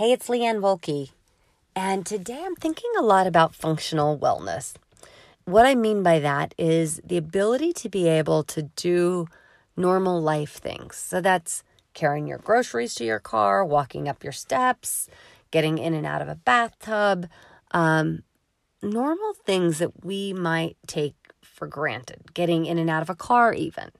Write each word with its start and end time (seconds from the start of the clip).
Hey, 0.00 0.12
it's 0.12 0.28
Leanne 0.28 0.60
Volke, 0.60 1.10
and 1.76 2.06
today 2.06 2.42
I'm 2.42 2.56
thinking 2.56 2.90
a 2.98 3.02
lot 3.02 3.26
about 3.26 3.54
functional 3.54 4.18
wellness. 4.18 4.72
What 5.44 5.66
I 5.66 5.74
mean 5.74 6.02
by 6.02 6.20
that 6.20 6.54
is 6.56 7.02
the 7.04 7.18
ability 7.18 7.74
to 7.74 7.90
be 7.90 8.08
able 8.08 8.42
to 8.44 8.62
do 8.62 9.26
normal 9.76 10.22
life 10.22 10.52
things. 10.52 10.96
So 10.96 11.20
that's 11.20 11.62
carrying 11.92 12.26
your 12.26 12.38
groceries 12.38 12.94
to 12.94 13.04
your 13.04 13.18
car, 13.18 13.62
walking 13.62 14.08
up 14.08 14.24
your 14.24 14.32
steps, 14.32 15.06
getting 15.50 15.76
in 15.76 15.92
and 15.92 16.06
out 16.06 16.22
of 16.22 16.28
a 16.28 16.34
bathtub, 16.34 17.28
um, 17.72 18.22
normal 18.80 19.34
things 19.44 19.80
that 19.80 20.02
we 20.02 20.32
might 20.32 20.78
take 20.86 21.14
for 21.42 21.66
granted, 21.66 22.32
getting 22.32 22.64
in 22.64 22.78
and 22.78 22.88
out 22.88 23.02
of 23.02 23.10
a 23.10 23.14
car, 23.14 23.52
even. 23.52 23.90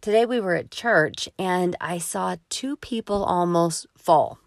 Today 0.00 0.26
we 0.26 0.40
were 0.40 0.56
at 0.56 0.72
church 0.72 1.28
and 1.38 1.76
I 1.80 1.98
saw 1.98 2.34
two 2.48 2.74
people 2.78 3.22
almost 3.22 3.86
fall. 3.96 4.40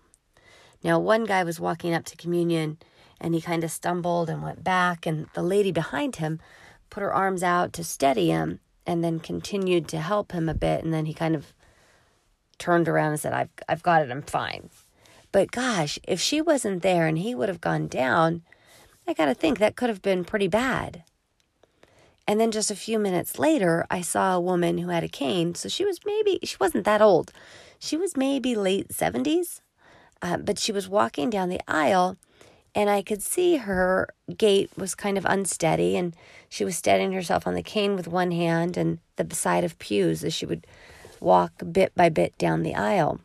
Now, 0.84 1.00
one 1.00 1.24
guy 1.24 1.44
was 1.44 1.60
walking 1.60 1.94
up 1.94 2.06
to 2.06 2.18
communion 2.18 2.78
and 3.22 3.34
he 3.34 3.42
kind 3.42 3.64
of 3.64 3.72
stumbled 3.72 4.30
and 4.30 4.44
went 4.44 4.64
back, 4.64 5.06
and 5.06 5.28
the 5.34 5.42
lady 5.42 5.72
behind 5.72 6.18
him 6.18 6.40
put 6.90 7.02
her 7.02 7.14
arms 7.14 7.42
out 7.42 7.72
to 7.74 7.84
steady 7.84 8.30
him 8.30 8.60
and 8.86 9.02
then 9.02 9.20
continued 9.20 9.88
to 9.88 10.00
help 10.00 10.34
him 10.34 10.50
a 10.50 10.54
bit. 10.54 10.84
And 10.84 10.94
then 10.94 11.06
he 11.06 11.14
kind 11.14 11.36
of 11.36 11.54
turned 12.58 12.90
around 12.90 13.12
and 13.12 13.20
said, 13.20 13.34
I've, 13.34 13.50
I've 13.70 13.82
got 13.82 14.02
it, 14.02 14.12
I'm 14.12 14.22
fine. 14.22 14.70
But 15.32 15.52
gosh, 15.52 15.98
if 16.08 16.20
she 16.20 16.42
wasn't 16.42 16.84
there 16.84 17.08
and 17.08 17.18
he 17.18 17.34
would 17.34 17.50
have 17.50 17.62
gone 17.62 17.88
down, 17.88 18.44
I 19.08 19.14
got 19.14 19.26
to 19.26 19.34
think 19.34 19.58
that 19.60 19.76
could 19.76 19.90
have 19.90 20.02
been 20.02 20.26
pretty 20.26 20.48
bad. 20.48 21.04
And 22.28 22.40
then 22.40 22.52
just 22.52 22.72
a 22.72 22.76
few 22.76 23.00
minutes 23.00 23.40
later, 23.40 23.86
I 23.90 24.02
saw 24.02 24.36
a 24.36 24.42
woman 24.42 24.78
who 24.78 24.90
had 24.90 25.04
a 25.04 25.10
cane. 25.10 25.56
So 25.56 25.68
she 25.68 25.84
was 25.84 26.00
maybe, 26.06 26.40
she 26.44 26.56
wasn't 26.60 26.86
that 26.86 27.02
old. 27.02 27.32
She 27.80 27.98
was 27.98 28.16
maybe 28.16 28.56
late 28.56 28.90
70s, 28.90 29.60
uh, 30.24 30.38
but 30.38 30.58
she 30.58 30.72
was 30.72 30.90
walking 30.90 31.30
down 31.30 31.50
the 31.50 31.62
aisle 31.68 32.18
and 32.74 32.90
I 32.90 33.04
could 33.04 33.22
see 33.22 33.58
her 33.58 34.08
gait 34.36 34.72
was 34.76 34.96
kind 34.96 35.18
of 35.18 35.26
unsteady 35.26 35.96
and 35.96 36.16
she 36.50 36.66
was 36.66 36.78
steadying 36.78 37.12
herself 37.12 37.46
on 37.46 37.54
the 37.54 37.62
cane 37.62 37.96
with 37.96 38.08
one 38.08 38.32
hand 38.32 38.78
and 38.78 39.00
the 39.18 39.36
side 39.36 39.64
of 39.64 39.78
pews 39.78 40.24
as 40.24 40.34
she 40.34 40.46
would 40.46 40.66
walk 41.20 41.52
bit 41.72 41.94
by 41.94 42.10
bit 42.10 42.36
down 42.38 42.64
the 42.64 42.74
aisle. 42.74 43.20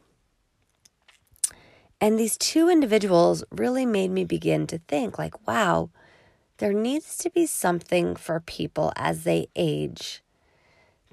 And 2.01 2.19
these 2.19 2.37
two 2.37 2.69
individuals 2.69 3.43
really 3.51 3.87
made 3.87 4.11
me 4.11 4.25
begin 4.25 4.67
to 4.69 4.79
think 4.87 5.19
like, 5.19 5.47
wow, 5.49 5.91
there 6.59 6.73
needs 6.73 7.17
to 7.19 7.31
be 7.31 7.47
something 7.47 8.17
for 8.17 8.41
people 8.41 8.93
as 8.97 9.25
they 9.25 9.49
age 9.57 10.23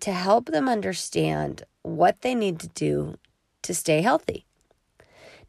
to 0.01 0.11
help 0.11 0.47
them 0.47 0.67
understand 0.67 1.63
what 1.83 2.21
they 2.21 2.35
need 2.35 2.59
to 2.59 2.67
do 2.69 3.15
to 3.61 3.73
stay 3.73 4.01
healthy. 4.01 4.45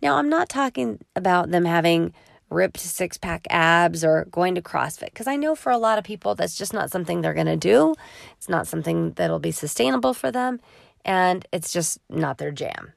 Now, 0.02 0.16
I'm 0.16 0.28
not 0.28 0.48
talking 0.48 1.00
about 1.14 1.50
them 1.50 1.64
having 1.64 2.12
ripped 2.48 2.78
six 2.78 3.18
pack 3.18 3.46
abs 3.50 4.04
or 4.04 4.26
going 4.30 4.54
to 4.54 4.62
CrossFit 4.62 5.06
because 5.06 5.26
I 5.26 5.36
know 5.36 5.54
for 5.54 5.72
a 5.72 5.78
lot 5.78 5.98
of 5.98 6.04
people 6.04 6.34
that's 6.34 6.56
just 6.56 6.72
not 6.72 6.90
something 6.90 7.20
they're 7.20 7.34
going 7.34 7.46
to 7.46 7.56
do. 7.56 7.94
It's 8.36 8.48
not 8.48 8.66
something 8.66 9.12
that'll 9.12 9.40
be 9.40 9.50
sustainable 9.50 10.14
for 10.14 10.30
them 10.30 10.60
and 11.04 11.46
it's 11.52 11.72
just 11.72 11.98
not 12.08 12.38
their 12.38 12.52
jam. 12.52 12.92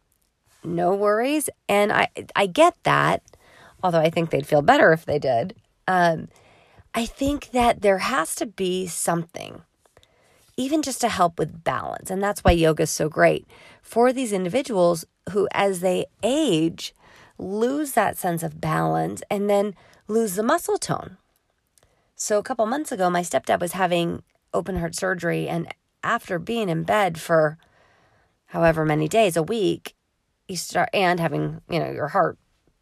No 0.64 0.94
worries. 0.94 1.50
And 1.68 1.92
I, 1.92 2.10
I 2.36 2.48
get 2.48 2.76
that, 2.84 3.24
although 3.82 4.00
I 4.00 4.10
think 4.10 4.30
they'd 4.30 4.48
feel 4.48 4.62
better 4.62 4.92
if 4.92 5.06
they 5.06 5.20
did. 5.20 5.56
Um, 5.88 6.28
I 6.94 7.06
think 7.06 7.52
that 7.52 7.82
there 7.82 8.00
has 8.00 8.36
to 8.36 8.46
be 8.46 8.88
something, 8.88 9.62
even 10.60 10.82
just 10.82 11.00
to 11.00 11.08
help 11.08 11.40
with 11.40 11.64
balance. 11.64 12.12
And 12.12 12.22
that's 12.22 12.44
why 12.44 12.52
yoga 12.52 12.84
is 12.84 12.92
so 12.92 13.08
great 13.08 13.48
for 13.82 14.12
these 14.12 14.34
individuals 14.34 15.06
who, 15.32 15.48
as 15.54 15.80
they 15.80 16.06
age, 16.22 16.94
lose 17.38 17.94
that 17.94 18.18
sense 18.18 18.44
of 18.44 18.60
balance 18.60 19.24
and 19.32 19.50
then 19.50 19.74
lose 20.10 20.36
the 20.36 20.44
muscle 20.44 20.78
tone. 20.78 21.16
So, 22.18 22.38
a 22.38 22.44
couple 22.44 22.66
months 22.66 22.92
ago, 22.92 23.10
my 23.10 23.22
stepdad 23.22 23.62
was 23.62 23.72
having 23.72 24.22
open 24.54 24.76
heart 24.76 24.96
surgery. 24.96 25.48
And 25.48 25.74
after 26.04 26.38
being 26.38 26.68
in 26.68 26.84
bed 26.84 27.18
for 27.18 27.58
however 28.48 28.84
many 28.84 29.08
days, 29.08 29.38
a 29.38 29.44
week, 29.44 29.96
you 30.50 30.58
start, 30.58 30.90
and 30.94 31.22
having, 31.22 31.62
you 31.70 31.80
know, 31.80 31.90
your 31.90 32.10
heart 32.10 32.38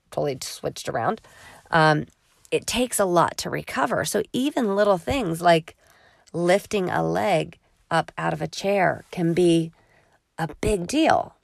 totally 0.10 0.40
switched 0.42 0.90
around, 0.90 1.22
um, 1.70 2.08
it 2.50 2.66
takes 2.66 3.00
a 3.00 3.06
lot 3.06 3.38
to 3.38 3.52
recover. 3.52 4.04
So 4.04 4.24
even 4.34 4.76
little 4.76 4.98
things 4.98 5.42
like 5.44 5.76
lifting 6.34 6.90
a 6.90 7.04
leg 7.04 7.60
up 7.90 8.12
out 8.18 8.34
of 8.34 8.42
a 8.42 8.48
chair 8.48 9.06
can 9.12 9.34
be 9.34 9.72
a 10.38 10.50
big 10.62 10.88
deal. 10.88 11.36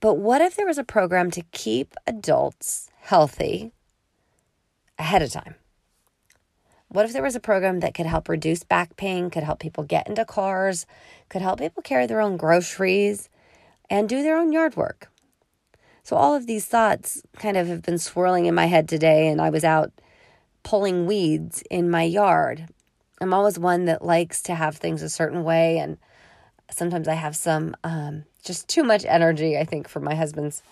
But 0.00 0.14
what 0.14 0.40
if 0.40 0.56
there 0.56 0.66
was 0.66 0.78
a 0.78 0.84
program 0.84 1.30
to 1.32 1.42
keep 1.52 1.94
adults 2.06 2.90
healthy 3.00 3.72
ahead 4.98 5.22
of 5.22 5.30
time? 5.30 5.56
What 6.88 7.04
if 7.04 7.12
there 7.12 7.22
was 7.22 7.36
a 7.36 7.40
program 7.40 7.80
that 7.80 7.94
could 7.94 8.06
help 8.06 8.28
reduce 8.28 8.64
back 8.64 8.96
pain, 8.96 9.30
could 9.30 9.44
help 9.44 9.60
people 9.60 9.84
get 9.84 10.08
into 10.08 10.24
cars, 10.24 10.86
could 11.28 11.42
help 11.42 11.60
people 11.60 11.82
carry 11.82 12.06
their 12.06 12.20
own 12.20 12.36
groceries 12.36 13.28
and 13.88 14.08
do 14.08 14.22
their 14.22 14.36
own 14.36 14.52
yard 14.52 14.76
work? 14.76 15.08
So, 16.02 16.16
all 16.16 16.34
of 16.34 16.46
these 16.46 16.66
thoughts 16.66 17.22
kind 17.36 17.56
of 17.56 17.68
have 17.68 17.82
been 17.82 17.98
swirling 17.98 18.46
in 18.46 18.54
my 18.54 18.66
head 18.66 18.88
today, 18.88 19.28
and 19.28 19.40
I 19.40 19.50
was 19.50 19.62
out 19.62 19.92
pulling 20.62 21.06
weeds 21.06 21.62
in 21.70 21.90
my 21.90 22.02
yard. 22.02 22.66
I'm 23.20 23.34
always 23.34 23.58
one 23.58 23.84
that 23.84 24.04
likes 24.04 24.42
to 24.42 24.54
have 24.54 24.76
things 24.76 25.02
a 25.02 25.08
certain 25.08 25.44
way, 25.44 25.78
and 25.78 25.98
sometimes 26.70 27.08
I 27.08 27.14
have 27.14 27.36
some 27.36 27.76
um, 27.84 28.24
just 28.44 28.68
too 28.68 28.82
much 28.82 29.04
energy. 29.04 29.58
I 29.58 29.64
think 29.64 29.88
for 29.88 30.00
my 30.00 30.14
husband's 30.14 30.62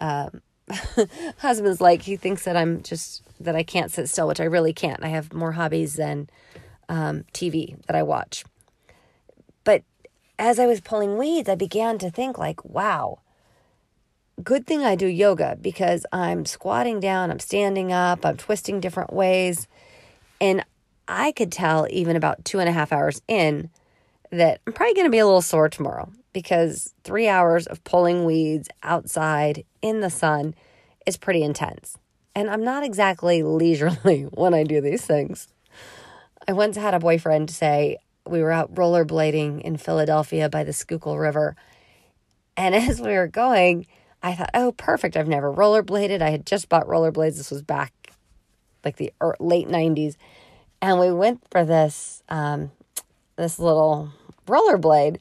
um, 0.00 0.42
husband's 1.38 1.80
like 1.80 2.02
he 2.02 2.16
thinks 2.16 2.44
that 2.44 2.56
I'm 2.56 2.82
just 2.82 3.22
that 3.40 3.56
I 3.56 3.62
can't 3.62 3.90
sit 3.90 4.08
still, 4.08 4.28
which 4.28 4.40
I 4.40 4.44
really 4.44 4.72
can't. 4.72 5.02
I 5.02 5.08
have 5.08 5.32
more 5.32 5.52
hobbies 5.52 5.96
than 5.96 6.28
um, 6.88 7.24
TV 7.32 7.80
that 7.86 7.96
I 7.96 8.02
watch. 8.02 8.44
But 9.64 9.82
as 10.38 10.58
I 10.58 10.66
was 10.66 10.80
pulling 10.80 11.18
weeds, 11.18 11.48
I 11.48 11.54
began 11.54 11.98
to 11.98 12.10
think 12.10 12.38
like, 12.38 12.64
wow, 12.64 13.20
good 14.42 14.66
thing 14.66 14.82
I 14.82 14.94
do 14.94 15.06
yoga 15.06 15.56
because 15.60 16.06
I'm 16.12 16.44
squatting 16.44 17.00
down, 17.00 17.30
I'm 17.30 17.40
standing 17.40 17.92
up, 17.92 18.24
I'm 18.24 18.36
twisting 18.36 18.80
different 18.80 19.12
ways. 19.12 19.66
And 20.40 20.64
I 21.08 21.32
could 21.32 21.50
tell 21.50 21.86
even 21.90 22.16
about 22.16 22.44
two 22.44 22.60
and 22.60 22.68
a 22.68 22.72
half 22.72 22.92
hours 22.92 23.22
in 23.26 23.70
that 24.30 24.60
I'm 24.66 24.74
probably 24.74 24.94
going 24.94 25.06
to 25.06 25.10
be 25.10 25.18
a 25.18 25.26
little 25.26 25.42
sore 25.42 25.70
tomorrow 25.70 26.12
because 26.34 26.94
three 27.02 27.28
hours 27.28 27.66
of 27.66 27.82
pulling 27.84 28.26
weeds 28.26 28.68
outside 28.82 29.64
in 29.80 30.00
the 30.00 30.10
sun 30.10 30.54
is 31.06 31.16
pretty 31.16 31.42
intense. 31.42 31.96
And 32.34 32.50
I'm 32.50 32.62
not 32.62 32.84
exactly 32.84 33.42
leisurely 33.42 34.24
when 34.24 34.52
I 34.52 34.64
do 34.64 34.80
these 34.80 35.04
things. 35.04 35.48
I 36.46 36.52
once 36.52 36.76
had 36.76 36.94
a 36.94 36.98
boyfriend 36.98 37.50
say 37.50 37.96
we 38.26 38.42
were 38.42 38.52
out 38.52 38.74
rollerblading 38.74 39.62
in 39.62 39.78
Philadelphia 39.78 40.50
by 40.50 40.62
the 40.62 40.72
Schuylkill 40.74 41.16
River. 41.16 41.56
And 42.56 42.74
as 42.74 43.00
we 43.00 43.14
were 43.14 43.28
going, 43.28 43.86
I 44.22 44.34
thought, 44.34 44.50
oh, 44.52 44.72
perfect. 44.72 45.16
I've 45.16 45.28
never 45.28 45.52
rollerbladed. 45.52 46.20
I 46.20 46.30
had 46.30 46.44
just 46.44 46.68
bought 46.68 46.86
rollerblades. 46.86 47.36
This 47.38 47.50
was 47.50 47.62
back 47.62 47.92
like 48.84 48.96
the 48.96 49.12
late 49.40 49.68
90s. 49.68 50.16
And 50.80 51.00
we 51.00 51.12
went 51.12 51.42
for 51.50 51.64
this 51.64 52.22
um, 52.28 52.70
this 53.36 53.58
little 53.58 54.10
rollerblade. 54.46 55.18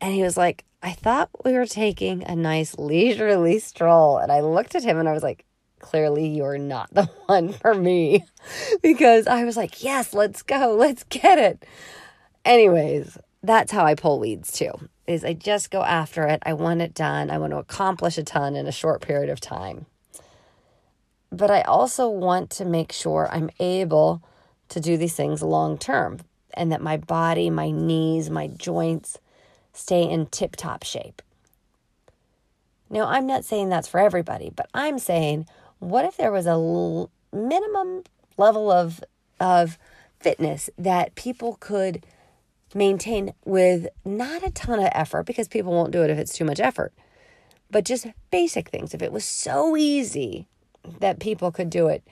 And 0.00 0.14
he 0.14 0.22
was 0.22 0.36
like, 0.36 0.64
I 0.82 0.92
thought 0.92 1.30
we 1.44 1.52
were 1.52 1.66
taking 1.66 2.24
a 2.24 2.36
nice 2.36 2.78
leisurely 2.78 3.58
stroll. 3.58 4.18
And 4.18 4.30
I 4.30 4.40
looked 4.40 4.74
at 4.74 4.84
him 4.84 4.98
and 4.98 5.08
I 5.08 5.12
was 5.12 5.22
like, 5.22 5.44
clearly 5.80 6.28
you're 6.28 6.58
not 6.58 6.92
the 6.92 7.04
one 7.26 7.52
for 7.52 7.74
me. 7.74 8.24
because 8.82 9.26
I 9.26 9.44
was 9.44 9.56
like, 9.56 9.82
yes, 9.82 10.14
let's 10.14 10.42
go. 10.42 10.74
Let's 10.78 11.04
get 11.04 11.38
it. 11.38 11.64
Anyways, 12.44 13.18
that's 13.42 13.72
how 13.72 13.84
I 13.84 13.94
pull 13.94 14.20
weeds 14.20 14.52
too 14.52 14.72
is 15.08 15.24
I 15.24 15.32
just 15.32 15.70
go 15.70 15.82
after 15.82 16.26
it. 16.26 16.42
I 16.44 16.52
want 16.52 16.82
it 16.82 16.92
done. 16.92 17.30
I 17.30 17.38
want 17.38 17.52
to 17.52 17.56
accomplish 17.56 18.18
a 18.18 18.22
ton 18.22 18.54
in 18.54 18.66
a 18.66 18.72
short 18.72 19.00
period 19.00 19.30
of 19.30 19.40
time. 19.40 19.86
But 21.32 21.50
I 21.50 21.62
also 21.62 22.08
want 22.08 22.50
to 22.50 22.66
make 22.66 22.92
sure 22.92 23.26
I'm 23.32 23.50
able 23.58 24.22
to 24.70 24.80
do 24.80 24.96
these 24.96 25.14
things 25.14 25.42
long 25.42 25.78
term 25.78 26.18
and 26.54 26.72
that 26.72 26.80
my 26.80 26.96
body, 26.96 27.50
my 27.50 27.70
knees, 27.70 28.30
my 28.30 28.48
joints 28.48 29.18
stay 29.72 30.02
in 30.02 30.26
tip 30.26 30.56
top 30.56 30.82
shape. 30.82 31.22
Now, 32.90 33.06
I'm 33.06 33.26
not 33.26 33.44
saying 33.44 33.68
that's 33.68 33.88
for 33.88 34.00
everybody, 34.00 34.50
but 34.54 34.68
I'm 34.74 34.98
saying 34.98 35.46
what 35.78 36.04
if 36.04 36.16
there 36.16 36.32
was 36.32 36.46
a 36.46 36.50
l- 36.50 37.10
minimum 37.32 38.02
level 38.36 38.70
of, 38.70 39.02
of 39.38 39.78
fitness 40.20 40.70
that 40.78 41.14
people 41.14 41.56
could 41.60 42.04
maintain 42.74 43.32
with 43.44 43.88
not 44.04 44.42
a 44.42 44.50
ton 44.50 44.80
of 44.80 44.88
effort 44.92 45.24
because 45.24 45.48
people 45.48 45.72
won't 45.72 45.92
do 45.92 46.02
it 46.02 46.10
if 46.10 46.18
it's 46.18 46.34
too 46.34 46.44
much 46.44 46.60
effort, 46.60 46.92
but 47.70 47.84
just 47.84 48.06
basic 48.30 48.68
things. 48.68 48.94
If 48.94 49.02
it 49.02 49.12
was 49.12 49.24
so 49.24 49.76
easy 49.76 50.46
that 51.00 51.20
people 51.20 51.50
could 51.50 51.70
do 51.70 51.88
it 51.88 52.02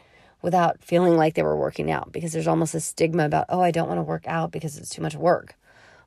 without 0.43 0.83
feeling 0.83 1.17
like 1.17 1.35
they 1.35 1.43
were 1.43 1.57
working 1.57 1.91
out, 1.91 2.13
because 2.13 2.33
there's 2.33 2.47
almost 2.47 2.75
a 2.75 2.81
stigma 2.81 3.25
about, 3.25 3.47
oh, 3.49 3.61
I 3.61 3.71
don't 3.71 3.89
want 3.89 3.99
to 3.99 4.03
work 4.03 4.27
out 4.27 4.53
because 4.53 4.77
it's 4.77 4.91
too 4.91 5.03
much 5.03 5.15
work. 5.15 5.57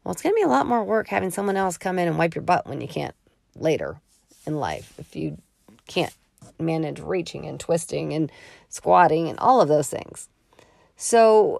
Well, 0.03 0.13
it's 0.13 0.21
going 0.21 0.33
to 0.33 0.39
be 0.39 0.43
a 0.43 0.47
lot 0.47 0.65
more 0.65 0.83
work 0.83 1.09
having 1.09 1.29
someone 1.29 1.57
else 1.57 1.77
come 1.77 1.99
in 1.99 2.07
and 2.07 2.17
wipe 2.17 2.35
your 2.35 2.43
butt 2.43 2.67
when 2.67 2.81
you 2.81 2.87
can't 2.87 3.15
later 3.55 3.99
in 4.45 4.55
life 4.55 4.93
if 4.97 5.15
you 5.15 5.37
can't 5.87 6.13
manage 6.59 6.99
reaching 6.99 7.45
and 7.45 7.59
twisting 7.59 8.13
and 8.13 8.31
squatting 8.69 9.27
and 9.27 9.39
all 9.39 9.61
of 9.61 9.67
those 9.67 9.89
things. 9.89 10.29
So, 10.95 11.59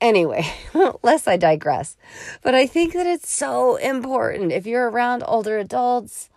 anyway, 0.00 0.46
lest 1.02 1.28
I 1.28 1.36
digress, 1.36 1.96
but 2.42 2.54
I 2.54 2.66
think 2.66 2.92
that 2.94 3.06
it's 3.06 3.30
so 3.30 3.76
important 3.76 4.52
if 4.52 4.66
you're 4.66 4.90
around 4.90 5.22
older 5.26 5.58
adults, 5.58 6.30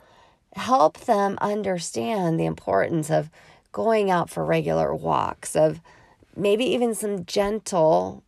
help 0.56 1.00
them 1.02 1.38
understand 1.42 2.40
the 2.40 2.46
importance 2.46 3.10
of 3.10 3.30
going 3.72 4.12
out 4.12 4.30
for 4.30 4.44
regular 4.44 4.94
walks, 4.94 5.56
of 5.56 5.82
maybe 6.36 6.66
even 6.66 6.94
some 6.94 7.26
gentle, 7.26 8.24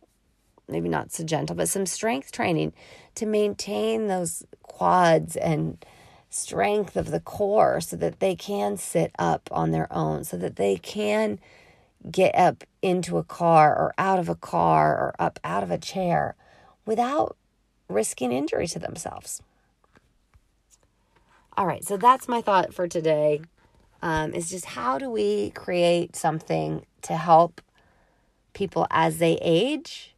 maybe 0.68 0.88
not 0.88 1.12
so 1.12 1.24
gentle, 1.24 1.56
but 1.56 1.68
some 1.68 1.86
strength 1.86 2.32
training 2.32 2.72
to 3.14 3.26
maintain 3.26 4.06
those 4.08 4.44
quads 4.62 5.36
and 5.36 5.84
strength 6.30 6.96
of 6.96 7.10
the 7.10 7.20
core 7.20 7.80
so 7.80 7.96
that 7.96 8.20
they 8.20 8.34
can 8.34 8.76
sit 8.76 9.12
up 9.18 9.48
on 9.52 9.70
their 9.70 9.92
own, 9.92 10.24
so 10.24 10.36
that 10.36 10.56
they 10.56 10.76
can 10.76 11.38
get 12.10 12.34
up 12.34 12.64
into 12.82 13.16
a 13.16 13.24
car 13.24 13.74
or 13.74 13.94
out 13.96 14.18
of 14.18 14.28
a 14.28 14.34
car 14.34 14.92
or 14.92 15.14
up 15.18 15.38
out 15.44 15.62
of 15.62 15.70
a 15.70 15.78
chair 15.78 16.34
without 16.84 17.36
risking 17.88 18.32
injury 18.32 18.66
to 18.66 18.78
themselves. 18.78 19.42
All 21.56 21.66
right, 21.66 21.84
so 21.84 21.96
that's 21.96 22.26
my 22.28 22.40
thought 22.40 22.74
for 22.74 22.88
today. 22.88 23.42
Um, 24.04 24.34
is 24.34 24.50
just 24.50 24.66
how 24.66 24.98
do 24.98 25.08
we 25.08 25.50
create 25.52 26.14
something 26.14 26.84
to 27.02 27.16
help 27.16 27.62
people 28.52 28.86
as 28.90 29.16
they 29.16 29.38
age 29.40 30.14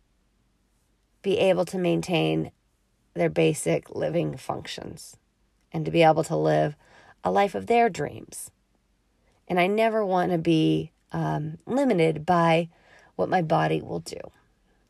be 1.23 1.39
able 1.39 1.65
to 1.67 1.79
maintain 1.79 2.51
their 3.15 3.31
basic 3.31 3.95
living 3.95 4.37
functions 4.37 5.17
and 5.73 5.85
to 5.85 5.93
be 5.93 6.03
able 6.03 6.25
to 6.25 6.37
live 6.37 6.75
a 7.23 7.31
life 7.31 7.55
of 7.55 7.67
their 7.69 7.89
dreams. 7.89 8.51
And 9.49 9.61
I 9.61 9.69
never 9.69 10.05
want 10.05 10.33
to 10.33 10.39
be 10.39 10.91
um, 11.13 11.59
limited 11.65 12.27
by 12.27 12.69
what 13.15 13.29
my 13.29 13.43
body 13.43 13.81
will 13.81 14.01
do. 14.01 14.21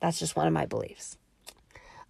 That's 0.01 0.19
just 0.19 0.37
one 0.37 0.47
of 0.47 0.53
my 0.53 0.67
beliefs. 0.67 1.17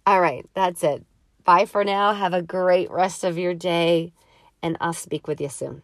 All 0.05 0.21
right, 0.21 0.45
that's 0.53 0.83
it. 0.83 1.05
Bye 1.43 1.65
for 1.65 1.83
now. 1.83 2.13
Have 2.13 2.33
a 2.33 2.41
great 2.41 2.89
rest 2.89 3.23
of 3.23 3.37
your 3.37 3.53
day, 3.53 4.13
and 4.61 4.77
I'll 4.79 4.93
speak 4.93 5.27
with 5.27 5.39
you 5.41 5.49
soon. 5.49 5.83